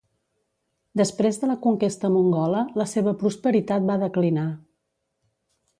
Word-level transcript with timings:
Després 1.01 1.37
de 1.41 1.49
la 1.51 1.57
conquesta 1.65 2.11
mongola 2.15 2.63
la 2.83 2.89
seva 2.95 3.15
prosperitat 3.21 3.87
va 3.91 4.03
declinar. 4.07 4.49